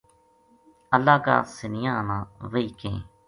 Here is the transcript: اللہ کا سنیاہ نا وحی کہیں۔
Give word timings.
اللہ 0.95 1.17
کا 1.25 1.35
سنیاہ 1.57 1.99
نا 2.07 2.17
وحی 2.51 2.69
کہیں۔ 2.79 3.01